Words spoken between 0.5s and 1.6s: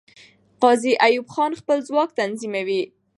غازي ایوب خان